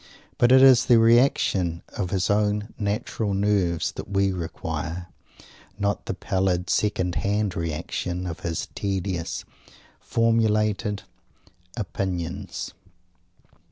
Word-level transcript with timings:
But 0.39 0.51
it 0.51 0.63
is 0.63 0.85
the 0.85 0.97
reaction 0.97 1.83
of 1.89 2.09
his 2.09 2.27
own 2.31 2.73
natural 2.79 3.35
nerves 3.35 3.91
that 3.91 4.09
we 4.09 4.31
require, 4.31 5.09
not 5.77 6.07
the 6.07 6.15
pallid, 6.15 6.71
second 6.71 7.13
hand 7.21 7.55
reaction 7.55 8.25
of 8.25 8.39
his 8.39 8.67
tedious, 8.73 9.45
formulated 9.99 11.03
opinions. 11.77 12.73